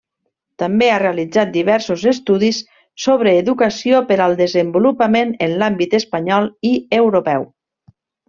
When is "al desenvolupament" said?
4.27-5.35